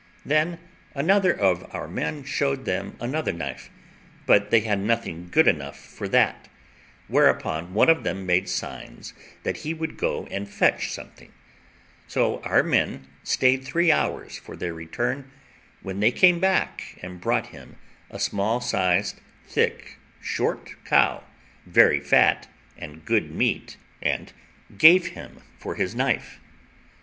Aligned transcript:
Then 0.25 0.57
another 0.95 1.31
of 1.31 1.69
our 1.75 1.87
men 1.87 2.23
showed 2.23 2.65
them 2.65 2.97
another 2.99 3.31
knife, 3.31 3.69
but 4.25 4.49
they 4.49 4.61
had 4.61 4.79
nothing 4.79 5.29
good 5.29 5.47
enough 5.47 5.77
for 5.77 6.07
that, 6.07 6.47
whereupon 7.07 7.75
one 7.75 7.87
of 7.87 8.03
them 8.03 8.25
made 8.25 8.49
signs 8.49 9.13
that 9.43 9.57
he 9.57 9.75
would 9.75 9.97
go 9.97 10.25
and 10.31 10.49
fetch 10.49 10.91
something; 10.91 11.31
so 12.07 12.39
our 12.41 12.63
men 12.63 13.05
stayed 13.21 13.63
three 13.63 13.91
hours 13.91 14.39
for 14.39 14.55
their 14.55 14.73
return, 14.73 15.29
when 15.83 15.99
they 15.99 16.11
came 16.11 16.39
back 16.39 16.97
and 17.03 17.21
brought 17.21 17.49
him 17.53 17.75
a 18.09 18.17
small 18.17 18.59
sized, 18.59 19.21
thick, 19.45 19.99
short 20.19 20.83
cow, 20.83 21.23
very 21.67 21.99
fat 21.99 22.47
and 22.75 23.05
good 23.05 23.29
meat, 23.29 23.77
and 24.01 24.33
gave 24.79 25.09
him 25.09 25.43
for 25.59 25.75
his 25.75 25.93
knife. 25.93 26.39